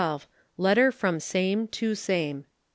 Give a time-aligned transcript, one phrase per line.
[0.57, 2.45] Letter from same to same.